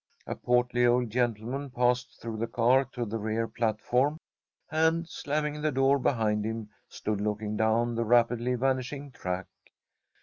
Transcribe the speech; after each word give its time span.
A 0.25 0.33
portly 0.33 0.83
old 0.87 1.11
gentleman 1.11 1.69
passed 1.69 2.19
through 2.19 2.37
the 2.37 2.47
car 2.47 2.85
to 2.93 3.05
the 3.05 3.19
rear 3.19 3.47
platform, 3.47 4.17
and, 4.71 5.07
slamming 5.07 5.61
the 5.61 5.71
door 5.71 5.99
behind 5.99 6.43
him, 6.43 6.71
stood 6.89 7.21
looking 7.21 7.55
down 7.55 7.93
the 7.93 8.03
rapidly 8.03 8.55
vanishing 8.55 9.11
track. 9.11 9.45